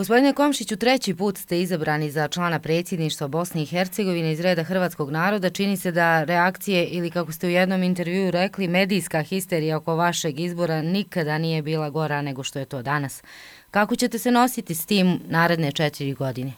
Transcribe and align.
Gospodine 0.00 0.32
Komšiću, 0.32 0.76
treći 0.76 1.14
put 1.14 1.38
ste 1.38 1.60
izabrani 1.60 2.10
za 2.10 2.28
člana 2.28 2.58
predsjedništva 2.58 3.28
Bosne 3.28 3.62
i 3.62 3.66
Hercegovine 3.66 4.32
iz 4.32 4.40
reda 4.40 4.62
Hrvatskog 4.62 5.10
naroda. 5.10 5.50
Čini 5.50 5.76
se 5.76 5.92
da 5.92 6.24
reakcije 6.24 6.86
ili 6.86 7.10
kako 7.10 7.32
ste 7.32 7.46
u 7.46 7.50
jednom 7.50 7.82
intervju 7.82 8.30
rekli, 8.30 8.68
medijska 8.68 9.22
histerija 9.22 9.76
oko 9.76 9.96
vašeg 9.96 10.40
izbora 10.40 10.82
nikada 10.82 11.38
nije 11.38 11.62
bila 11.62 11.90
gora 11.90 12.22
nego 12.22 12.42
što 12.42 12.58
je 12.58 12.64
to 12.64 12.82
danas. 12.82 13.22
Kako 13.70 13.96
ćete 13.96 14.18
se 14.18 14.30
nositi 14.30 14.74
s 14.74 14.86
tim 14.86 15.20
naredne 15.28 15.72
četiri 15.72 16.12
godine? 16.12 16.52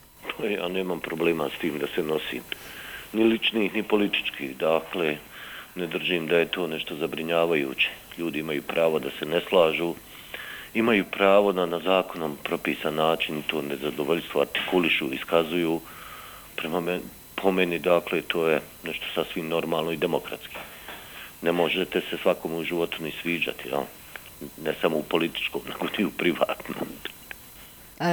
E, 0.44 0.52
ja 0.52 0.68
nemam 0.68 1.00
problema 1.00 1.48
s 1.56 1.60
tim 1.60 1.78
da 1.78 1.86
se 1.94 2.02
nosim. 2.02 2.42
Ni 3.12 3.24
ličnih, 3.24 3.74
ni 3.74 3.82
političkih. 3.82 4.56
Dakle, 4.56 5.16
ne 5.74 5.86
držim 5.86 6.26
da 6.26 6.36
je 6.36 6.46
to 6.46 6.66
nešto 6.66 6.96
zabrinjavajuće. 6.96 7.90
Ljudi 8.18 8.38
imaju 8.38 8.62
pravo 8.62 8.98
da 8.98 9.10
se 9.18 9.26
ne 9.26 9.40
slažu, 9.48 9.94
imaju 10.74 11.04
pravo 11.04 11.52
da 11.52 11.66
na 11.66 11.78
zakonom 11.78 12.36
propisan 12.42 12.94
način 12.94 13.42
to 13.46 13.62
nezadovoljstvo 13.62 14.40
artikulišu, 14.40 15.12
iskazuju. 15.12 15.80
Prema 16.56 16.80
meni, 16.80 17.02
po 17.34 17.52
meni, 17.52 17.78
dakle, 17.78 18.22
to 18.22 18.48
je 18.48 18.60
nešto 18.84 19.06
sasvim 19.14 19.48
normalno 19.48 19.92
i 19.92 19.96
demokratski. 19.96 20.56
Ne 21.42 21.52
možete 21.52 22.00
se 22.00 22.18
svakom 22.22 22.54
u 22.54 22.64
životu 22.64 23.02
ni 23.02 23.12
sviđati, 23.22 23.68
ja? 23.68 23.82
ne 24.64 24.74
samo 24.80 24.96
u 24.96 25.02
političkom, 25.02 25.60
nego 25.68 25.86
i 25.98 26.04
u 26.04 26.10
privatnom. 26.10 26.88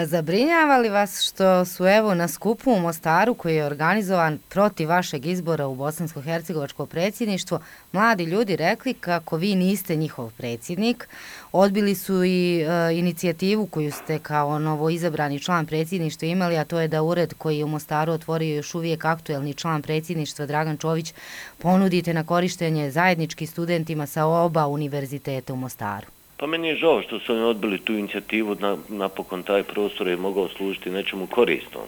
Zabrinjava 0.06 0.78
li 0.78 0.90
vas 0.90 1.22
što 1.22 1.66
su 1.66 1.88
evo 1.88 2.14
na 2.14 2.28
skupu 2.28 2.72
u 2.72 2.80
Mostaru 2.80 3.34
koji 3.34 3.56
je 3.56 3.66
organizovan 3.66 4.40
protiv 4.50 4.90
vašeg 4.90 5.26
izbora 5.26 5.68
u 5.68 5.76
Bosansko-Hercegovačko 5.76 6.86
predsjedništvo, 6.86 7.60
mladi 7.92 8.24
ljudi 8.24 8.56
rekli 8.56 8.94
kako 8.94 9.38
vi 9.38 9.56
niste 9.56 9.96
njihov 9.96 10.32
predsjednik, 10.38 11.08
odbili 11.52 11.96
su 11.96 12.24
i 12.24 12.62
e, 12.62 12.98
inicijativu 12.98 13.66
koju 13.66 13.92
ste 13.92 14.20
kao 14.20 14.60
novo 14.60 14.90
izabrani 14.90 15.40
član 15.40 15.66
predsjedništva 15.66 16.28
imali, 16.28 16.58
a 16.58 16.66
to 16.66 16.80
je 16.80 16.88
da 16.88 17.04
ured 17.04 17.34
koji 17.34 17.58
je 17.58 17.66
u 17.66 17.68
Mostaru 17.68 18.14
otvorio 18.14 18.56
još 18.56 18.76
uvijek 18.76 19.06
aktuelni 19.06 19.54
član 19.54 19.82
predsjedništva 19.82 20.46
Dragan 20.46 20.78
Čović 20.78 21.14
ponudite 21.58 22.14
na 22.14 22.24
korištenje 22.24 22.92
zajednički 22.92 23.46
studentima 23.46 24.08
sa 24.08 24.26
oba 24.26 24.68
univerziteta 24.68 25.54
u 25.54 25.56
Mostaru. 25.56 26.19
Pa 26.40 26.48
meni 26.48 26.68
je 26.68 26.76
žao 26.76 27.02
što 27.02 27.20
su 27.20 27.34
oni 27.34 27.42
odbili 27.42 27.78
tu 27.78 27.94
inicijativu, 27.94 28.56
na, 28.60 28.78
napokon 28.90 29.44
taj 29.44 29.64
prostor 29.64 30.08
je 30.08 30.18
mogao 30.18 30.48
služiti 30.50 30.90
nečemu 30.90 31.28
koristom. 31.28 31.82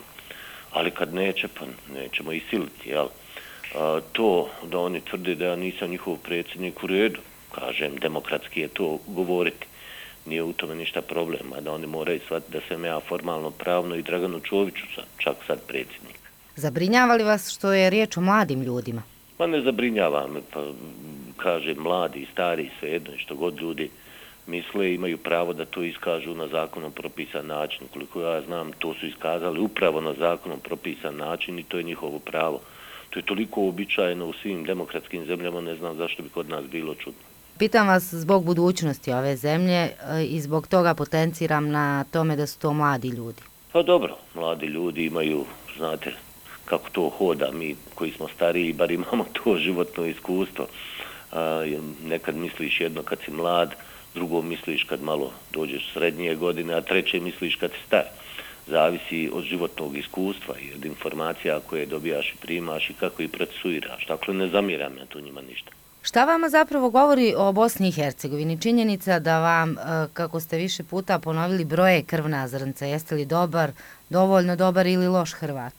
Ali 0.72 0.90
kad 0.90 1.14
neće, 1.14 1.48
pa 1.48 1.64
nećemo 1.94 2.32
i 2.32 2.40
siliti, 2.50 2.88
jel? 2.88 3.06
A, 3.74 4.00
to 4.12 4.48
da 4.62 4.78
oni 4.78 5.00
tvrde 5.00 5.34
da 5.34 5.46
ja 5.46 5.56
nisam 5.56 5.90
njihov 5.90 6.16
predsjednik 6.16 6.84
u 6.84 6.86
redu, 6.86 7.20
kažem, 7.54 7.96
demokratski 7.96 8.60
je 8.60 8.68
to 8.68 8.98
govoriti. 9.06 9.66
Nije 10.26 10.42
u 10.42 10.52
tome 10.52 10.74
ništa 10.74 11.02
problema, 11.02 11.60
da 11.60 11.72
oni 11.72 11.86
moraju 11.86 12.20
shvatiti 12.24 12.52
da 12.52 12.60
sam 12.68 12.84
ja 12.84 13.00
formalno 13.00 13.50
pravno 13.50 13.96
i 13.96 14.02
Draganu 14.02 14.40
Čoviću 14.40 14.86
sam, 14.94 15.04
čak 15.18 15.36
sad 15.46 15.58
predsjednik. 15.66 16.18
Zabrinjava 16.56 17.14
li 17.14 17.24
vas 17.24 17.50
što 17.50 17.72
je 17.72 17.90
riječ 17.90 18.16
o 18.16 18.20
mladim 18.20 18.62
ljudima? 18.62 19.02
Pa 19.36 19.46
ne 19.46 19.60
zabrinjava 19.60 20.26
me, 20.26 20.40
pa 20.52 20.64
kažem, 21.36 21.76
mladi 21.78 22.20
i 22.20 22.26
stari, 22.32 22.70
sve 22.80 22.90
jedno, 22.90 23.12
što 23.18 23.34
god 23.34 23.60
ljudi 23.60 23.90
misle 24.46 24.94
imaju 24.94 25.18
pravo 25.18 25.52
da 25.52 25.64
to 25.64 25.82
iskažu 25.82 26.34
na 26.34 26.48
zakonom 26.48 26.92
propisan 26.92 27.46
način. 27.46 27.86
Koliko 27.92 28.20
ja 28.20 28.42
znam, 28.42 28.72
to 28.72 28.94
su 28.94 29.06
iskazali 29.06 29.60
upravo 29.60 30.00
na 30.00 30.14
zakonom 30.14 30.60
propisan 30.60 31.16
način 31.16 31.58
i 31.58 31.62
to 31.62 31.76
je 31.76 31.82
njihovo 31.82 32.18
pravo. 32.18 32.60
To 33.10 33.18
je 33.18 33.22
toliko 33.22 33.68
običajeno 33.68 34.26
u 34.26 34.32
svim 34.32 34.64
demokratskim 34.64 35.24
zemljama, 35.26 35.60
ne 35.60 35.74
znam 35.74 35.96
zašto 35.96 36.22
bi 36.22 36.28
kod 36.28 36.48
nas 36.48 36.64
bilo 36.66 36.94
čudno. 36.94 37.20
Pitam 37.58 37.88
vas 37.88 38.14
zbog 38.14 38.44
budućnosti 38.44 39.12
ove 39.12 39.36
zemlje 39.36 39.74
e, 39.74 39.92
i 40.24 40.40
zbog 40.40 40.66
toga 40.66 40.94
potenciram 40.94 41.68
na 41.68 42.04
tome 42.04 42.36
da 42.36 42.46
su 42.46 42.58
to 42.58 42.72
mladi 42.72 43.08
ljudi. 43.08 43.42
Pa 43.72 43.82
dobro, 43.82 44.16
mladi 44.34 44.66
ljudi 44.66 45.04
imaju, 45.04 45.44
znate, 45.76 46.12
kako 46.64 46.90
to 46.90 47.08
hoda, 47.18 47.50
mi 47.52 47.76
koji 47.94 48.10
smo 48.10 48.28
stariji, 48.28 48.72
bar 48.72 48.90
imamo 48.90 49.24
to 49.32 49.56
životno 49.56 50.06
iskustvo. 50.06 50.66
A, 51.32 51.64
nekad 52.04 52.36
misliš 52.36 52.80
jedno 52.80 53.02
kad 53.02 53.18
si 53.24 53.30
mlad, 53.30 53.74
drugo 54.14 54.42
misliš 54.42 54.84
kad 54.84 55.02
malo 55.02 55.32
dođeš 55.52 55.92
srednje 55.92 56.34
godine, 56.34 56.74
a 56.74 56.80
treće 56.80 57.20
misliš 57.20 57.56
kad 57.56 57.70
star. 57.86 58.04
Zavisi 58.66 59.30
od 59.32 59.44
životnog 59.44 59.96
iskustva 59.96 60.54
i 60.58 60.74
od 60.74 60.84
informacija 60.84 61.60
koje 61.60 61.86
dobijaš 61.86 62.32
i 62.32 62.36
primaš 62.36 62.90
i 62.90 62.94
kako 62.94 63.22
ih 63.22 63.30
procesuiraš. 63.30 64.06
Dakle, 64.06 64.34
ne 64.34 64.48
zamiram 64.48 64.96
ja 64.98 65.06
tu 65.06 65.20
njima 65.20 65.40
ništa. 65.40 65.70
Šta 66.02 66.24
vama 66.24 66.48
zapravo 66.48 66.90
govori 66.90 67.34
o 67.36 67.52
Bosni 67.52 67.88
i 67.88 67.92
Hercegovini? 67.92 68.60
Činjenica 68.60 69.18
da 69.18 69.40
vam, 69.40 69.70
e, 69.70 69.74
kako 70.12 70.40
ste 70.40 70.56
više 70.56 70.84
puta 70.84 71.18
ponovili, 71.18 71.64
broje 71.64 72.02
krvna 72.02 72.48
zrnca. 72.48 72.86
Jeste 72.86 73.14
li 73.14 73.24
dobar, 73.26 73.70
dovoljno 74.10 74.56
dobar 74.56 74.86
ili 74.86 75.08
loš 75.08 75.32
Hrvat? 75.32 75.74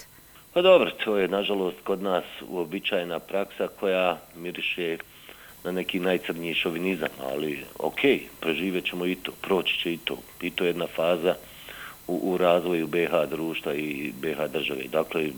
Pa 0.54 0.62
dobro, 0.62 0.92
to 0.92 1.18
je 1.18 1.28
nažalost 1.28 1.78
kod 1.84 2.02
nas 2.02 2.24
uobičajena 2.50 3.20
praksa 3.20 3.68
koja 3.80 4.18
miriše 4.36 4.98
na 5.64 5.72
neki 5.72 6.00
najcrniji 6.00 6.54
šovinizam, 6.54 7.10
ali 7.22 7.60
ok, 7.80 8.00
preživet 8.40 8.86
ćemo 8.86 9.06
i 9.06 9.16
to, 9.16 9.32
proći 9.42 9.80
će 9.80 9.94
i 9.94 9.98
to. 9.98 10.18
I 10.42 10.50
to 10.50 10.64
je 10.64 10.70
jedna 10.70 10.88
faza 10.88 11.36
u, 12.08 12.20
u 12.24 12.38
razvoju 12.38 12.88
BH 12.88 13.30
društva 13.30 13.74
i 13.74 14.14
BH 14.22 14.52
države. 14.54 14.84
Dakle, 14.92 15.30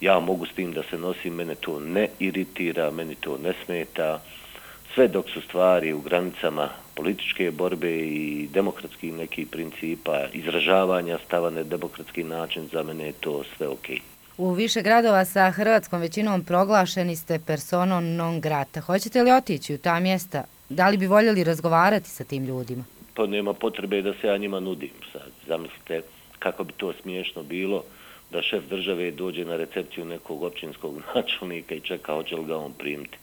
ja 0.00 0.20
mogu 0.20 0.46
s 0.46 0.52
tim 0.52 0.72
da 0.72 0.82
se 0.82 0.98
nosim, 0.98 1.34
mene 1.34 1.54
to 1.54 1.80
ne 1.80 2.08
iritira, 2.18 2.90
meni 2.90 3.14
to 3.14 3.38
ne 3.38 3.52
smeta. 3.64 4.22
Sve 4.94 5.08
dok 5.08 5.30
su 5.30 5.40
stvari 5.40 5.92
u 5.92 6.00
granicama 6.00 6.68
političke 6.94 7.50
borbe 7.50 7.98
i 7.98 8.48
demokratskih 8.52 9.12
nekih 9.12 9.46
principa, 9.48 10.26
izražavanja 10.32 11.18
stava 11.26 11.50
na 11.50 11.62
demokratski 11.62 12.24
način, 12.24 12.68
za 12.72 12.82
mene 12.82 13.06
je 13.06 13.12
to 13.12 13.44
sve 13.56 13.68
okej. 13.68 13.96
Okay. 13.96 14.09
U 14.40 14.52
više 14.52 14.82
gradova 14.82 15.24
sa 15.24 15.50
hrvatskom 15.50 16.00
većinom 16.00 16.44
proglašeni 16.44 17.16
ste 17.16 17.38
personom 17.46 18.14
non 18.16 18.40
grata. 18.40 18.80
Hoćete 18.80 19.22
li 19.22 19.32
otići 19.32 19.74
u 19.74 19.78
ta 19.78 20.00
mjesta? 20.00 20.44
Da 20.68 20.88
li 20.88 20.96
bi 20.96 21.06
voljeli 21.06 21.44
razgovarati 21.44 22.08
sa 22.08 22.24
tim 22.24 22.44
ljudima? 22.44 22.84
Pa 23.14 23.26
nema 23.26 23.52
potrebe 23.52 24.02
da 24.02 24.12
se 24.20 24.26
ja 24.26 24.36
njima 24.36 24.60
nudim. 24.60 24.90
Sad, 25.12 25.30
zamislite 25.46 26.02
kako 26.38 26.64
bi 26.64 26.72
to 26.72 26.92
smiješno 27.02 27.42
bilo 27.42 27.82
da 28.30 28.42
šef 28.42 28.64
države 28.70 29.10
dođe 29.10 29.44
na 29.44 29.56
recepciju 29.56 30.04
nekog 30.04 30.42
općinskog 30.42 30.94
načelnika 31.14 31.74
i 31.74 31.80
čeka 31.80 32.14
hoće 32.14 32.36
li 32.36 32.44
ga 32.44 32.56
on 32.56 32.72
primiti. 32.72 33.18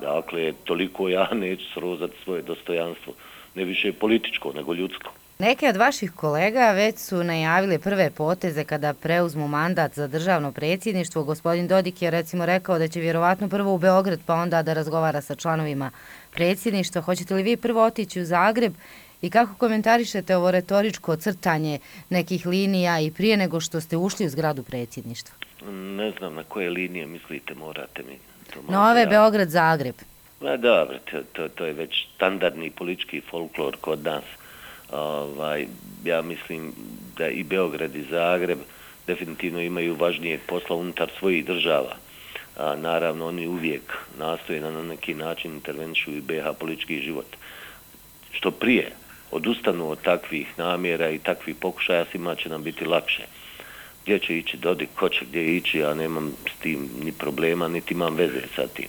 Dakle, 0.00 0.52
toliko 0.64 1.08
ja 1.08 1.28
neću 1.34 1.64
srozati 1.74 2.14
svoje 2.24 2.42
dostojanstvo. 2.42 3.12
Ne 3.54 3.64
više 3.64 3.92
političko, 3.92 4.52
nego 4.52 4.74
ljudsko. 4.74 5.12
Neke 5.40 5.68
od 5.68 5.76
vaših 5.76 6.12
kolega 6.12 6.72
već 6.72 6.98
su 6.98 7.24
najavili 7.24 7.78
prve 7.78 8.10
poteze 8.10 8.64
kada 8.64 8.94
preuzmu 8.94 9.48
mandat 9.48 9.94
za 9.94 10.06
državno 10.06 10.52
predsjedništvo. 10.52 11.24
Gospodin 11.24 11.68
Dodik 11.68 12.02
je 12.02 12.10
recimo 12.10 12.46
rekao 12.46 12.78
da 12.78 12.88
će 12.88 13.00
vjerovatno 13.00 13.48
prvo 13.48 13.74
u 13.74 13.78
Beograd 13.78 14.20
pa 14.26 14.34
onda 14.34 14.62
da 14.62 14.72
razgovara 14.72 15.20
sa 15.20 15.34
članovima 15.34 15.90
predsjedništva. 16.30 17.02
Hoćete 17.02 17.34
li 17.34 17.42
vi 17.42 17.56
prvo 17.56 17.84
otići 17.84 18.20
u 18.20 18.24
Zagreb 18.24 18.72
i 19.22 19.30
kako 19.30 19.54
komentarišete 19.54 20.36
ovo 20.36 20.50
retoričko 20.50 21.16
crtanje 21.16 21.78
nekih 22.10 22.46
linija 22.46 23.00
i 23.00 23.10
prije 23.10 23.36
nego 23.36 23.60
što 23.60 23.80
ste 23.80 23.96
ušli 23.96 24.26
u 24.26 24.30
zgradu 24.30 24.62
predsjedništva? 24.62 25.34
Ne 25.70 26.10
znam 26.18 26.34
na 26.34 26.44
koje 26.44 26.70
linije 26.70 27.06
mislite, 27.06 27.54
morate 27.54 28.02
mi 28.02 28.18
to. 28.54 28.72
Nove 28.72 29.06
Beograd-Zagreb. 29.06 29.94
Ma 30.40 30.56
dobro, 30.56 30.98
to, 31.10 31.22
to, 31.32 31.48
to 31.48 31.66
je 31.66 31.72
već 31.72 32.06
standardni 32.14 32.70
politički 32.70 33.20
folklor 33.20 33.76
kod 33.80 34.04
nas 34.04 34.24
ovaj, 34.92 35.66
ja 36.04 36.22
mislim 36.22 36.72
da 37.16 37.28
i 37.28 37.44
Beograd 37.44 37.96
i 37.96 38.02
Zagreb 38.10 38.58
definitivno 39.06 39.60
imaju 39.60 39.94
važnije 39.94 40.38
posla 40.46 40.76
unutar 40.76 41.10
svojih 41.18 41.44
država. 41.44 41.96
A, 42.56 42.76
naravno, 42.76 43.26
oni 43.26 43.46
uvijek 43.46 43.96
nastoje 44.18 44.60
na 44.60 44.82
neki 44.82 45.14
način 45.14 45.52
intervenšu 45.52 46.10
i 46.10 46.20
BH 46.20 46.44
politički 46.58 47.00
život. 47.00 47.36
Što 48.32 48.50
prije 48.50 48.92
odustanu 49.30 49.90
od 49.90 50.02
takvih 50.02 50.58
namjera 50.58 51.10
i 51.10 51.18
takvih 51.18 51.56
pokušaja, 51.56 52.04
svima 52.10 52.34
će 52.34 52.48
nam 52.48 52.62
biti 52.62 52.84
lakše. 52.84 53.22
Gdje 54.02 54.18
će 54.18 54.38
ići 54.38 54.56
Dodik, 54.56 54.88
ko 54.94 55.08
će 55.08 55.24
gdje 55.24 55.56
ići, 55.56 55.78
ja 55.78 55.94
nemam 55.94 56.32
s 56.56 56.60
tim 56.62 56.90
ni 57.04 57.12
problema, 57.12 57.68
niti 57.68 57.94
imam 57.94 58.14
veze 58.14 58.40
sa 58.56 58.66
tim. 58.66 58.88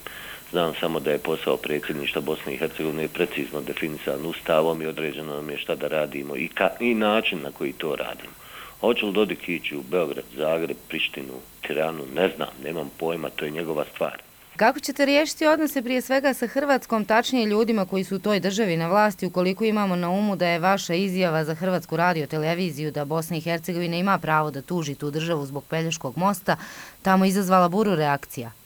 Znam 0.52 0.74
samo 0.80 1.00
da 1.00 1.12
je 1.12 1.18
posao 1.18 1.58
predsjedništva 1.58 2.22
Bosne 2.22 2.54
i 2.54 2.58
Hercegovine 2.58 3.08
precizno 3.08 3.62
definisan 3.62 4.26
ustavom 4.26 4.82
i 4.82 4.86
određeno 4.86 5.36
nam 5.36 5.50
je 5.50 5.58
šta 5.58 5.76
da 5.76 5.88
radimo 5.88 6.36
i, 6.36 6.48
ka, 6.48 6.70
i 6.80 6.94
način 6.94 7.40
na 7.44 7.52
koji 7.52 7.74
to 7.74 7.96
radimo. 7.96 8.34
Hoće 8.80 9.06
li 9.06 9.14
Dodik 9.14 9.50
ići 9.50 9.76
u 9.76 9.82
Beograd, 9.82 10.26
Zagreb, 10.36 10.78
Prištinu, 10.88 11.34
Tiranu, 11.68 12.04
ne 12.16 12.30
znam, 12.36 12.48
nemam 12.64 12.92
pojma, 12.98 13.30
to 13.30 13.46
je 13.46 13.52
njegova 13.52 13.86
stvar. 13.94 14.22
Kako 14.56 14.80
ćete 14.80 15.06
riješiti 15.06 15.48
odnose 15.48 15.82
prije 15.82 16.02
svega 16.02 16.34
sa 16.34 16.48
Hrvatskom, 16.48 17.06
tačnije 17.06 17.46
ljudima 17.46 17.86
koji 17.86 18.04
su 18.04 18.16
u 18.16 18.20
toj 18.20 18.40
državi 18.40 18.78
na 18.78 18.88
vlasti, 18.88 19.26
ukoliko 19.26 19.64
imamo 19.66 19.96
na 19.96 20.10
umu 20.10 20.36
da 20.36 20.48
je 20.48 20.60
vaša 20.60 20.94
izjava 20.94 21.44
za 21.44 21.56
Hrvatsku 21.56 21.98
radio 21.98 22.28
televiziju 22.28 22.92
da 22.92 23.06
Bosna 23.06 23.38
i 23.38 23.42
Hercegovina 23.42 23.98
ima 23.98 24.18
pravo 24.18 24.52
da 24.52 24.62
tuži 24.62 24.96
tu 24.96 25.12
državu 25.12 25.46
zbog 25.46 25.64
Pelješkog 25.70 26.18
mosta, 26.18 26.58
tamo 27.02 27.26
izazvala 27.26 27.70
buru 27.70 27.96
reakcija? 27.96 28.59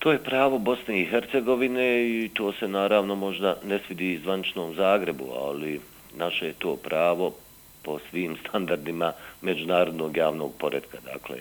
To 0.00 0.12
je 0.12 0.18
pravo 0.18 0.58
Bosne 0.58 1.00
i 1.00 1.04
Hercegovine 1.04 2.08
i 2.08 2.30
to 2.34 2.52
se 2.52 2.68
naravno 2.68 3.14
možda 3.14 3.56
ne 3.64 3.78
svidi 3.86 4.20
zvaničnom 4.22 4.74
Zagrebu, 4.74 5.24
ali 5.42 5.80
naše 6.16 6.46
je 6.46 6.52
to 6.52 6.76
pravo 6.76 7.34
po 7.82 7.98
svim 8.10 8.36
standardima 8.36 9.12
međunarodnog 9.42 10.16
javnog 10.16 10.52
poredka. 10.58 10.98
Dakle, 11.04 11.36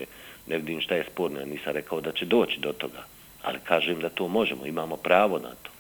ne 0.48 0.58
vidim 0.58 0.82
šta 0.82 0.96
je 0.96 1.06
sporno, 1.12 1.40
ja 1.40 1.46
nisam 1.46 1.74
rekao 1.74 2.02
da 2.02 2.12
će 2.12 2.26
doći 2.26 2.60
do 2.60 2.74
toga, 2.74 3.04
ali 3.44 3.60
kažem 3.64 4.00
da 4.00 4.10
to 4.10 4.28
možemo, 4.28 4.66
imamo 4.66 4.98
pravo 4.98 5.40
na 5.40 5.50
to. 5.50 5.72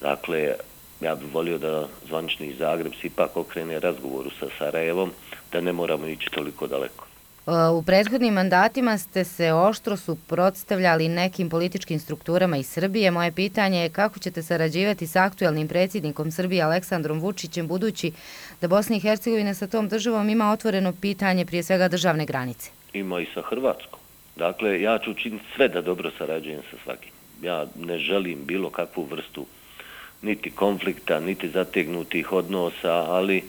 Dakle, 0.00 0.54
ja 1.00 1.14
bih 1.14 1.34
volio 1.34 1.58
da 1.58 1.88
zvanični 2.08 2.54
Zagreb 2.54 2.92
se 3.00 3.06
ipak 3.06 3.36
okrene 3.36 3.80
razgovoru 3.80 4.30
sa 4.40 4.46
Sarajevom, 4.58 5.10
da 5.52 5.60
ne 5.60 5.72
moramo 5.72 6.06
ići 6.06 6.30
toliko 6.30 6.66
daleko. 6.66 7.11
U 7.46 7.82
prethodnim 7.82 8.34
mandatima 8.34 8.98
ste 8.98 9.24
se 9.24 9.52
oštro 9.52 9.96
suprotstavljali 9.96 11.08
nekim 11.08 11.50
političkim 11.50 11.98
strukturama 11.98 12.56
iz 12.56 12.66
Srbije. 12.66 13.10
Moje 13.10 13.32
pitanje 13.32 13.82
je 13.82 13.88
kako 13.88 14.18
ćete 14.18 14.42
sarađivati 14.42 15.06
s 15.06 15.16
aktuelnim 15.16 15.68
predsjednikom 15.68 16.30
Srbije 16.30 16.62
Aleksandrom 16.62 17.20
Vučićem, 17.20 17.68
budući 17.68 18.12
da 18.60 18.68
Bosna 18.68 18.96
i 18.96 19.00
Hercegovina 19.00 19.54
sa 19.54 19.66
tom 19.66 19.88
državom 19.88 20.28
ima 20.28 20.52
otvoreno 20.52 20.92
pitanje 21.00 21.46
prije 21.46 21.62
svega 21.62 21.88
državne 21.88 22.26
granice. 22.26 22.70
Ima 22.92 23.20
i 23.20 23.26
sa 23.34 23.42
Hrvatskom. 23.42 23.98
Dakle, 24.36 24.80
ja 24.80 24.98
ću 24.98 25.10
učiniti 25.10 25.44
sve 25.56 25.68
da 25.68 25.82
dobro 25.82 26.10
sarađujem 26.18 26.62
sa 26.70 26.76
svakim. 26.84 27.12
Ja 27.42 27.66
ne 27.78 27.98
želim 27.98 28.38
bilo 28.44 28.70
kakvu 28.70 29.04
vrstu 29.04 29.46
niti 30.22 30.50
konflikta, 30.50 31.20
niti 31.20 31.48
zategnutih 31.48 32.32
odnosa, 32.32 32.92
ali 32.92 33.42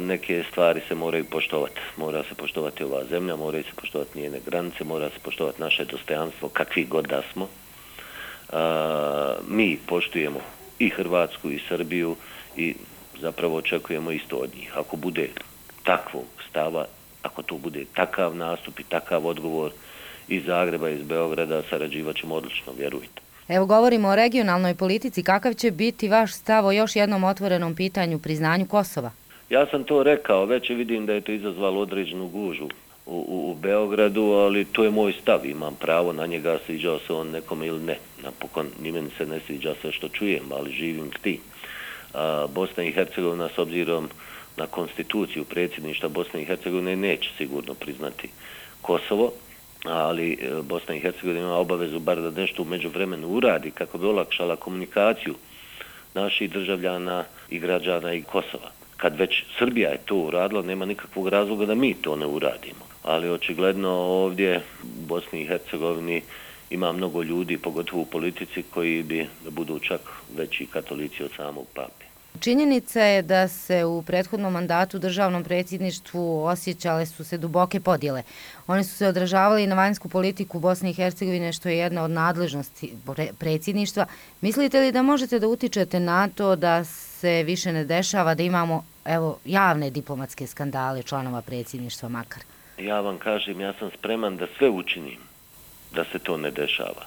neke 0.00 0.44
stvari 0.50 0.80
se 0.88 0.94
moraju 0.94 1.24
poštovati. 1.24 1.80
Mora 1.96 2.22
se 2.22 2.34
poštovati 2.34 2.84
ova 2.84 3.04
zemlja, 3.10 3.36
moraju 3.36 3.64
se 3.64 3.80
poštovati 3.80 4.20
njene 4.20 4.38
granice, 4.46 4.84
mora 4.84 5.08
se 5.08 5.18
poštovati 5.22 5.60
naše 5.60 5.84
dostojanstvo, 5.84 6.48
kakvi 6.48 6.84
god 6.84 7.06
da 7.06 7.22
smo. 7.32 7.48
mi 9.48 9.78
poštujemo 9.86 10.40
i 10.78 10.88
Hrvatsku 10.88 11.50
i 11.50 11.60
Srbiju 11.68 12.16
i 12.56 12.74
zapravo 13.20 13.56
očekujemo 13.56 14.10
isto 14.12 14.36
od 14.36 14.50
njih. 14.54 14.78
Ako 14.78 14.96
bude 14.96 15.28
takvog 15.84 16.24
stava, 16.50 16.86
ako 17.22 17.42
to 17.42 17.58
bude 17.58 17.84
takav 17.94 18.36
nastup 18.36 18.80
i 18.80 18.84
takav 18.84 19.26
odgovor 19.26 19.72
iz 20.28 20.44
Zagreba, 20.44 20.90
iz 20.90 21.02
Beograda, 21.02 21.62
sarađivat 21.70 22.16
ćemo 22.16 22.34
odlično, 22.34 22.72
vjerujte. 22.78 23.20
Evo 23.48 23.66
govorimo 23.66 24.08
o 24.08 24.16
regionalnoj 24.16 24.74
politici. 24.74 25.22
Kakav 25.22 25.54
će 25.54 25.70
biti 25.70 26.08
vaš 26.08 26.32
stav 26.32 26.66
o 26.66 26.72
još 26.72 26.96
jednom 26.96 27.24
otvorenom 27.24 27.74
pitanju 27.74 28.18
priznanju 28.18 28.66
Kosova? 28.66 29.10
Ja 29.50 29.66
sam 29.66 29.84
to 29.84 30.02
rekao, 30.02 30.44
već 30.44 30.68
vidim 30.70 31.06
da 31.06 31.12
je 31.12 31.20
to 31.20 31.32
izazvalo 31.32 31.80
određenu 31.80 32.28
gužu 32.28 32.64
u, 33.06 33.24
u, 33.28 33.50
u 33.50 33.54
Beogradu, 33.54 34.22
ali 34.22 34.64
to 34.64 34.84
je 34.84 34.90
moj 34.90 35.12
stav, 35.12 35.46
imam 35.46 35.74
pravo 35.74 36.12
na 36.12 36.26
njega, 36.26 36.58
sviđao 36.66 36.98
se 36.98 37.12
on 37.12 37.30
nekom 37.30 37.62
ili 37.62 37.80
ne. 37.80 37.98
Napokon, 38.22 38.66
ni 38.82 38.92
meni 38.92 39.10
se 39.18 39.26
ne 39.26 39.40
sviđa 39.46 39.74
sve 39.80 39.92
što 39.92 40.08
čujem, 40.08 40.52
ali 40.52 40.72
živim 40.72 41.10
ti. 41.22 41.40
A, 42.14 42.46
Bosna 42.54 42.84
i 42.84 42.92
Hercegovina 42.92 43.48
s 43.48 43.58
obzirom 43.58 44.08
na 44.56 44.66
konstituciju 44.66 45.44
predsjedništa 45.44 46.08
Bosne 46.08 46.42
i 46.42 46.44
Hercegovine 46.44 46.96
neće 46.96 47.30
sigurno 47.38 47.74
priznati 47.74 48.28
Kosovo, 48.82 49.32
ali 49.84 50.32
e, 50.32 50.62
Bosna 50.62 50.94
i 50.94 51.00
Hercegovina 51.00 51.40
ima 51.40 51.56
obavezu 51.56 51.98
bar 51.98 52.20
da 52.20 52.30
nešto 52.30 52.62
umeđu 52.62 52.88
vremenu 52.88 53.28
uradi 53.28 53.70
kako 53.70 53.98
bi 53.98 54.06
olakšala 54.06 54.56
komunikaciju 54.56 55.34
naših 56.14 56.50
državljana 56.50 57.24
i 57.50 57.58
građana 57.58 58.12
i 58.12 58.22
Kosova 58.22 58.75
kad 58.96 59.18
već 59.18 59.44
Srbija 59.58 59.90
je 59.90 59.98
to 60.04 60.16
uradila, 60.16 60.62
nema 60.62 60.84
nikakvog 60.84 61.28
razloga 61.28 61.66
da 61.66 61.74
mi 61.74 61.94
to 61.94 62.16
ne 62.16 62.26
uradimo. 62.26 62.86
Ali 63.02 63.30
očigledno 63.30 63.90
ovdje 63.90 64.60
u 64.82 65.06
Bosni 65.06 65.42
i 65.42 65.46
Hercegovini 65.46 66.22
ima 66.70 66.92
mnogo 66.92 67.22
ljudi, 67.22 67.58
pogotovo 67.58 68.02
u 68.02 68.06
politici, 68.06 68.62
koji 68.62 69.02
bi 69.02 69.26
da 69.44 69.50
budu 69.50 69.78
čak 69.78 70.00
veći 70.36 70.66
katolici 70.66 71.24
od 71.24 71.30
samog 71.36 71.66
papi. 71.74 72.06
Činjenica 72.40 73.00
je 73.00 73.22
da 73.22 73.48
se 73.48 73.84
u 73.84 74.02
prethodnom 74.02 74.52
mandatu 74.52 74.98
državnom 74.98 75.44
predsjedništvu 75.44 76.44
osjećale 76.44 77.06
su 77.06 77.24
se 77.24 77.38
duboke 77.38 77.80
podjele. 77.80 78.22
One 78.66 78.84
su 78.84 78.96
se 78.96 79.08
odražavali 79.08 79.66
na 79.66 79.74
vanjsku 79.74 80.08
politiku 80.08 80.58
Bosne 80.58 80.90
i 80.90 80.94
Hercegovine, 80.94 81.52
što 81.52 81.68
je 81.68 81.78
jedna 81.78 82.02
od 82.02 82.10
nadležnosti 82.10 82.92
predsjedništva. 83.38 84.06
Mislite 84.40 84.80
li 84.80 84.92
da 84.92 85.02
možete 85.02 85.38
da 85.38 85.48
utičete 85.48 86.00
na 86.00 86.28
to 86.28 86.56
da 86.56 86.84
se 86.84 87.05
se 87.20 87.42
više 87.42 87.72
ne 87.72 87.84
dešava 87.84 88.34
da 88.34 88.42
imamo 88.42 88.84
evo, 89.04 89.38
javne 89.44 89.90
diplomatske 89.90 90.46
skandale 90.46 91.02
članova 91.02 91.42
predsjedništva 91.42 92.08
makar? 92.08 92.42
Ja 92.78 93.00
vam 93.00 93.18
kažem, 93.18 93.60
ja 93.60 93.72
sam 93.78 93.90
spreman 93.98 94.36
da 94.36 94.46
sve 94.58 94.68
učinim 94.70 95.18
da 95.94 96.04
se 96.04 96.18
to 96.18 96.36
ne 96.36 96.50
dešava. 96.50 97.06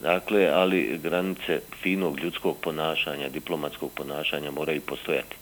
Dakle, 0.00 0.46
ali 0.46 1.00
granice 1.02 1.60
finog 1.82 2.20
ljudskog 2.20 2.56
ponašanja, 2.60 3.28
diplomatskog 3.28 3.90
ponašanja 3.92 4.50
moraju 4.50 4.80
postojati. 4.80 5.36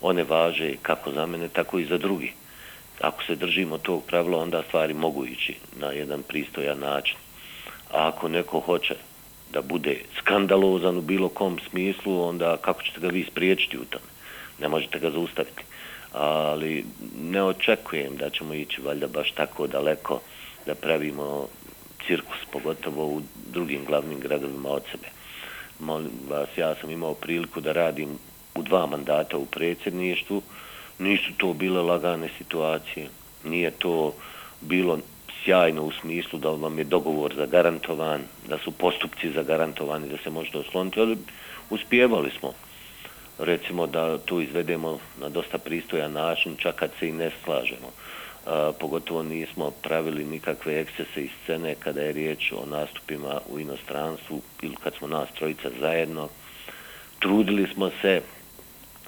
One 0.00 0.24
važe 0.24 0.76
kako 0.82 1.12
za 1.12 1.26
mene, 1.26 1.48
tako 1.48 1.78
i 1.78 1.84
za 1.84 1.98
drugi. 1.98 2.32
Ako 3.00 3.24
se 3.24 3.36
držimo 3.36 3.78
tog 3.78 4.04
pravila, 4.04 4.42
onda 4.42 4.62
stvari 4.62 4.94
mogu 4.94 5.26
ići 5.26 5.56
na 5.80 5.90
jedan 5.90 6.22
pristojan 6.22 6.78
način. 6.78 7.16
A 7.92 8.08
ako 8.08 8.28
neko 8.28 8.60
hoće 8.60 8.94
da 9.52 9.62
bude 9.62 10.00
skandalozan 10.18 10.98
u 10.98 11.00
bilo 11.00 11.28
kom 11.28 11.58
smislu, 11.70 12.22
onda 12.28 12.56
kako 12.56 12.82
ćete 12.82 13.00
ga 13.00 13.08
vi 13.08 13.24
spriječiti 13.30 13.78
u 13.78 13.84
tome? 13.84 14.10
Ne 14.60 14.68
možete 14.68 14.98
ga 14.98 15.10
zaustaviti. 15.10 15.62
Ali 16.12 16.84
ne 17.20 17.42
očekujem 17.42 18.16
da 18.16 18.30
ćemo 18.30 18.54
ići 18.54 18.82
valjda 18.82 19.06
baš 19.06 19.32
tako 19.32 19.66
daleko 19.66 20.20
da 20.66 20.74
pravimo 20.74 21.48
cirkus, 22.06 22.38
pogotovo 22.52 23.06
u 23.06 23.22
drugim 23.52 23.84
glavnim 23.84 24.20
gradovima 24.20 24.68
od 24.68 24.82
sebe. 24.90 25.08
Molim 25.80 26.10
vas, 26.28 26.48
ja 26.56 26.74
sam 26.74 26.90
imao 26.90 27.14
priliku 27.14 27.60
da 27.60 27.72
radim 27.72 28.18
u 28.54 28.62
dva 28.62 28.86
mandata 28.86 29.36
u 29.36 29.46
predsjedništvu. 29.46 30.42
Nisu 30.98 31.32
to 31.36 31.52
bile 31.52 31.82
lagane 31.82 32.28
situacije. 32.38 33.08
Nije 33.44 33.70
to 33.70 34.14
bilo 34.60 34.98
sjajno 35.48 35.82
u 35.82 35.92
smislu 35.92 36.38
da 36.38 36.50
vam 36.50 36.78
je 36.78 36.84
dogovor 36.84 37.34
zagarantovan, 37.34 38.20
da 38.48 38.58
su 38.58 38.70
postupci 38.70 39.32
zagarantovani, 39.32 40.08
da 40.08 40.16
se 40.24 40.30
možete 40.30 40.58
osloniti, 40.58 41.00
ali 41.00 41.16
uspjevali 41.70 42.30
smo 42.38 42.52
recimo 43.38 43.86
da 43.86 44.18
tu 44.18 44.40
izvedemo 44.40 44.98
na 45.20 45.28
dosta 45.28 45.58
pristojan 45.58 46.12
način, 46.12 46.56
čak 46.56 46.74
kad 46.74 46.90
se 46.98 47.08
i 47.08 47.12
ne 47.12 47.30
slažemo. 47.44 47.90
A, 48.46 48.72
pogotovo 48.80 49.22
nismo 49.22 49.70
pravili 49.82 50.24
nikakve 50.24 50.80
ekscese 50.80 51.22
iz 51.22 51.30
scene 51.42 51.74
kada 51.74 52.00
je 52.00 52.12
riječ 52.12 52.52
o 52.52 52.66
nastupima 52.66 53.40
u 53.50 53.58
inostranstvu 53.58 54.42
ili 54.62 54.76
kad 54.76 54.94
smo 54.94 55.08
nas 55.08 55.28
trojica 55.38 55.70
zajedno. 55.80 56.28
Trudili 57.18 57.68
smo 57.74 57.90
se 58.02 58.20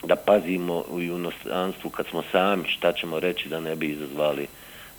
da 0.02 0.16
pazimo 0.16 0.84
u 0.90 1.00
inostranstvu 1.00 1.90
kad 1.90 2.06
smo 2.06 2.22
sami 2.32 2.68
šta 2.68 2.92
ćemo 2.92 3.20
reći 3.20 3.48
da 3.48 3.60
ne 3.60 3.76
bi 3.76 3.86
izazvali 3.86 4.46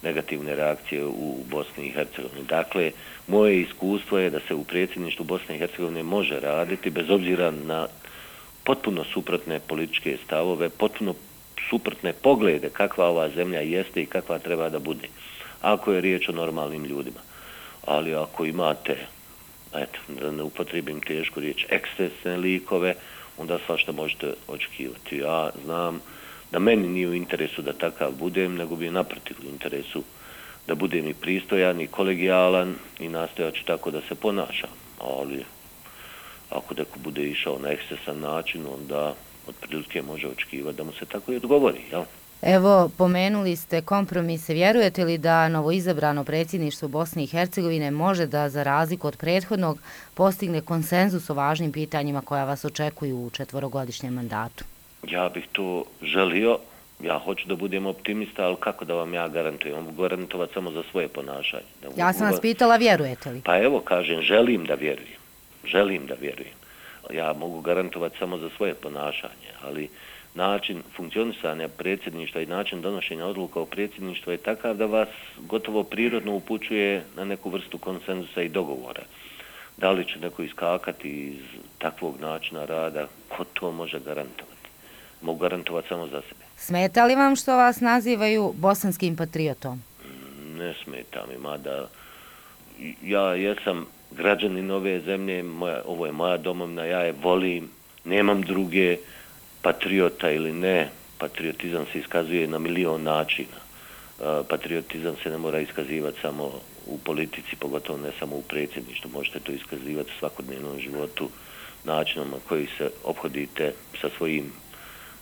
negativne 0.03 0.55
reakcije 0.55 1.05
u 1.05 1.43
Bosni 1.49 1.87
i 1.87 1.91
Hercegovini. 1.91 2.43
Dakle, 2.49 2.91
moje 3.27 3.61
iskustvo 3.61 4.17
je 4.17 4.29
da 4.29 4.39
se 4.47 4.55
u 4.55 4.63
predsjedništvu 4.63 5.25
Bosne 5.25 5.55
i 5.55 5.59
Hercegovine 5.59 6.03
može 6.03 6.39
raditi 6.39 6.89
bez 6.89 7.09
obzira 7.09 7.51
na 7.51 7.87
potpuno 8.63 9.03
suprotne 9.03 9.59
političke 9.59 10.17
stavove, 10.25 10.69
potpuno 10.69 11.15
suprotne 11.69 12.13
poglede 12.13 12.69
kakva 12.69 13.05
ova 13.05 13.29
zemlja 13.29 13.59
jeste 13.59 14.01
i 14.01 14.05
kakva 14.05 14.39
treba 14.39 14.69
da 14.69 14.79
bude. 14.79 15.07
Ako 15.61 15.93
je 15.93 16.01
riječ 16.01 16.29
o 16.29 16.31
normalnim 16.31 16.85
ljudima. 16.85 17.19
Ali 17.85 18.15
ako 18.15 18.45
imate, 18.45 18.97
eto, 19.75 19.99
da 20.07 20.31
ne 20.31 20.43
upotrebim 20.43 21.01
tešku 21.01 21.39
riječ, 21.39 21.65
ekscesne 21.69 22.37
likove, 22.37 22.95
onda 23.37 23.59
svašta 23.65 23.91
možete 23.91 24.33
očekivati. 24.47 25.17
Ja 25.17 25.49
znam 25.63 26.01
da 26.51 26.59
meni 26.59 26.87
nije 26.87 27.07
u 27.07 27.13
interesu 27.13 27.61
da 27.61 27.73
takav 27.73 28.11
budem, 28.19 28.55
nego 28.55 28.75
bi 28.75 28.89
naprotiv 28.89 29.37
u 29.43 29.49
interesu 29.49 30.03
da 30.67 30.75
budem 30.75 31.07
i 31.07 31.13
pristojan 31.13 31.81
i 31.81 31.87
kolegijalan 31.87 32.75
i 32.99 33.09
nastojaću 33.09 33.65
tako 33.65 33.91
da 33.91 34.01
se 34.01 34.15
ponašam. 34.15 34.69
Ali 34.99 35.45
ako 36.49 36.73
neko 36.73 36.99
bude 36.99 37.23
išao 37.23 37.59
na 37.59 37.69
eksesan 37.69 38.19
način, 38.19 38.65
onda 38.73 39.15
otprilike 39.47 40.01
može 40.01 40.27
očekivati 40.27 40.77
da 40.77 40.83
mu 40.83 40.91
se 40.91 41.05
tako 41.05 41.33
i 41.33 41.35
odgovori. 41.35 41.81
Jel? 41.91 42.03
Evo, 42.41 42.89
pomenuli 42.97 43.55
ste 43.55 43.81
kompromise. 43.81 44.53
Vjerujete 44.53 45.05
li 45.05 45.17
da 45.17 45.49
novoizabrano 45.49 46.23
predsjedništvo 46.23 46.87
Bosne 46.87 47.23
i 47.23 47.27
Hercegovine 47.27 47.91
može 47.91 48.25
da, 48.25 48.49
za 48.49 48.63
razliku 48.63 49.07
od 49.07 49.17
prethodnog, 49.17 49.79
postigne 50.13 50.61
konsenzus 50.61 51.29
o 51.29 51.33
važnim 51.33 51.71
pitanjima 51.71 52.21
koja 52.21 52.45
vas 52.45 52.65
očekuju 52.65 53.17
u 53.17 53.29
četvorogodišnjem 53.29 54.13
mandatu? 54.13 54.63
Ja 55.07 55.29
bih 55.29 55.47
to 55.51 55.83
želio. 56.01 56.57
Ja 56.99 57.17
hoću 57.17 57.47
da 57.47 57.55
budem 57.55 57.85
optimista, 57.85 58.45
ali 58.45 58.55
kako 58.59 58.85
da 58.85 58.93
vam 58.93 59.13
ja 59.13 59.27
garantujem? 59.27 59.83
Mogu 59.83 60.01
garantovati 60.01 60.53
samo 60.53 60.71
za 60.71 60.83
svoje 60.91 61.07
ponašanje. 61.07 61.71
Da 61.81 62.03
ja 62.03 62.13
sam 62.13 62.31
vas 62.31 62.41
pitala, 62.41 62.77
vjerujete 62.77 63.31
li? 63.31 63.41
Pa 63.45 63.57
evo, 63.57 63.79
kažem, 63.79 64.21
želim 64.21 64.65
da 64.65 64.73
vjerujem 64.73 65.21
želim 65.63 66.05
da 66.05 66.13
vjerujem. 66.21 66.53
Ja 67.13 67.33
mogu 67.33 67.61
garantovati 67.61 68.17
samo 68.17 68.37
za 68.37 68.49
svoje 68.57 68.73
ponašanje, 68.73 69.51
ali 69.63 69.89
način 70.35 70.83
funkcionisanja 70.95 71.67
predsjedništva 71.67 72.41
i 72.41 72.45
način 72.45 72.81
donošenja 72.81 73.25
odluka 73.25 73.59
o 73.59 73.65
predsjedništvu 73.65 74.31
je 74.31 74.37
takav 74.37 74.75
da 74.75 74.85
vas 74.85 75.09
gotovo 75.37 75.83
prirodno 75.83 76.35
upućuje 76.35 77.03
na 77.15 77.25
neku 77.25 77.49
vrstu 77.49 77.77
konsenzusa 77.77 78.41
i 78.41 78.49
dogovora. 78.49 79.03
Da 79.77 79.91
li 79.91 80.05
će 80.05 80.19
neko 80.19 80.43
iskakati 80.43 81.09
iz 81.09 81.43
takvog 81.77 82.19
načina 82.19 82.65
rada, 82.65 83.07
ko 83.29 83.43
to 83.43 83.71
može 83.71 83.99
garantovati? 83.99 84.50
Mogu 85.21 85.39
garantovati 85.39 85.87
samo 85.87 86.07
za 86.07 86.21
sebe. 86.21 86.45
Smeta 86.57 87.05
li 87.05 87.15
vam 87.15 87.35
što 87.35 87.55
vas 87.55 87.81
nazivaju 87.81 88.53
bosanskim 88.57 89.15
patriotom? 89.15 89.83
Ne 90.57 90.73
smeta 90.83 91.25
mi, 91.29 91.37
mada 91.37 91.87
ja 93.03 93.35
jesam 93.35 93.85
građanin 94.11 94.71
ove 94.71 94.99
zemlje, 94.99 95.43
moja, 95.43 95.81
ovo 95.85 96.05
je 96.05 96.11
moja 96.11 96.37
domovna, 96.37 96.85
ja 96.85 96.99
je 96.99 97.11
volim, 97.11 97.69
nemam 98.05 98.41
druge 98.41 98.97
patriota 99.61 100.31
ili 100.31 100.53
ne, 100.53 100.89
patriotizam 101.17 101.85
se 101.91 101.99
iskazuje 101.99 102.47
na 102.47 102.59
milion 102.59 103.03
načina. 103.03 103.61
Patriotizam 104.49 105.15
se 105.23 105.29
ne 105.29 105.37
mora 105.37 105.59
iskazivati 105.59 106.17
samo 106.21 106.51
u 106.85 106.97
politici, 106.97 107.55
pogotovo 107.59 107.99
ne 107.99 108.11
samo 108.19 108.35
u 108.35 108.41
predsjedništvu. 108.41 109.11
Možete 109.13 109.39
to 109.39 109.51
iskazivati 109.51 110.09
u 110.15 110.19
svakodnevnom 110.19 110.79
životu 110.79 111.29
načinom 111.83 112.29
na 112.29 112.37
koji 112.49 112.67
se 112.77 112.89
obhodite 113.03 113.73
sa 114.01 114.09
svojim 114.17 114.51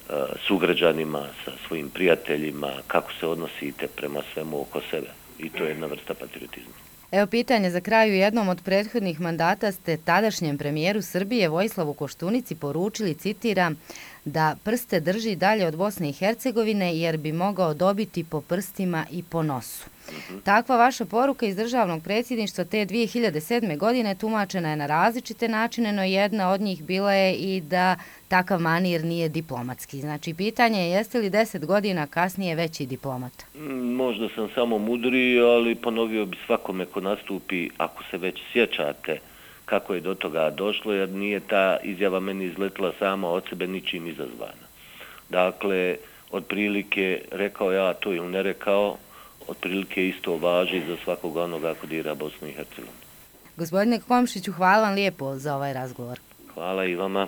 E, 0.09 0.13
sugrađanima, 0.47 1.27
sa 1.45 1.51
svojim 1.67 1.89
prijateljima, 1.89 2.71
kako 2.87 3.13
se 3.19 3.27
odnosite 3.27 3.87
prema 3.87 4.21
svemu 4.33 4.61
oko 4.61 4.81
sebe. 4.91 5.07
I 5.39 5.49
to 5.49 5.63
je 5.63 5.69
jedna 5.69 5.87
vrsta 5.87 6.13
patriotizma. 6.13 6.73
Evo 7.11 7.27
pitanje 7.27 7.69
za 7.69 7.81
kraju 7.81 8.13
jednom 8.13 8.49
od 8.49 8.61
prethodnih 8.65 9.21
mandata 9.21 9.71
ste 9.71 9.97
tadašnjem 9.97 10.57
premijeru 10.57 11.01
Srbije 11.01 11.49
Vojislavu 11.49 11.93
Koštunici 11.93 12.55
poručili, 12.55 13.13
citiram, 13.13 13.75
da 14.25 14.55
prste 14.63 14.99
drži 14.99 15.35
dalje 15.35 15.67
od 15.67 15.75
Bosne 15.75 16.09
i 16.09 16.13
Hercegovine 16.13 16.97
jer 16.97 17.17
bi 17.17 17.31
mogao 17.31 17.73
dobiti 17.73 18.23
po 18.23 18.41
prstima 18.41 19.05
i 19.11 19.23
po 19.23 19.43
nosu. 19.43 19.85
Takva 20.43 20.77
vaša 20.77 21.05
poruka 21.05 21.45
iz 21.45 21.55
državnog 21.55 22.03
predsjedništva 22.03 22.63
te 22.63 22.77
2007. 22.77 23.77
godine 23.77 24.15
tumačena 24.15 24.69
je 24.69 24.75
na 24.75 24.85
različite 24.85 25.47
načine, 25.47 25.93
no 25.93 26.03
jedna 26.03 26.51
od 26.51 26.61
njih 26.61 26.83
bila 26.83 27.13
je 27.13 27.33
i 27.33 27.61
da 27.61 27.95
takav 28.27 28.59
manir 28.59 29.05
nije 29.05 29.29
diplomatski. 29.29 30.01
Znači, 30.01 30.33
pitanje 30.33 30.81
je 30.81 30.89
jeste 30.89 31.19
li 31.19 31.29
deset 31.29 31.65
godina 31.65 32.07
kasnije 32.07 32.55
veći 32.55 32.85
diplomat? 32.85 33.33
Možda 33.95 34.27
sam 34.35 34.49
samo 34.55 34.77
mudri, 34.77 35.39
ali 35.39 35.75
ponovio 35.75 36.25
bi 36.25 36.37
svakome 36.45 36.85
ko 36.85 37.01
nastupi, 37.01 37.69
ako 37.77 38.03
se 38.11 38.17
već 38.17 38.39
sjećate, 38.53 39.19
kako 39.69 39.93
je 39.93 40.01
do 40.01 40.15
toga 40.15 40.49
došlo, 40.49 40.93
jer 40.93 41.09
nije 41.09 41.39
ta 41.39 41.77
izjava 41.83 42.19
meni 42.19 42.45
izletila 42.45 42.91
sama 42.99 43.29
od 43.29 43.43
sebe 43.49 43.67
ničim 43.67 44.07
izazvana. 44.07 44.65
Dakle, 45.29 45.97
otprilike 46.31 47.21
rekao 47.31 47.71
ja 47.71 47.93
to 47.93 48.13
ili 48.13 48.27
ne 48.27 48.43
rekao, 48.43 48.97
otprilike 49.47 50.07
isto 50.07 50.37
važi 50.37 50.81
za 50.87 50.97
svakog 51.03 51.37
onoga 51.37 51.73
ko 51.73 51.87
dira 51.87 52.15
Bosnu 52.15 52.47
i 52.47 52.51
Hercegovini. 52.51 52.97
Gospodine 53.57 53.99
Komšiću, 54.07 54.51
hvala 54.51 54.83
vam 54.83 54.93
lijepo 54.95 55.35
za 55.35 55.55
ovaj 55.55 55.73
razgovor. 55.73 56.19
Hvala 56.53 56.85
i 56.85 56.95
vama. 56.95 57.27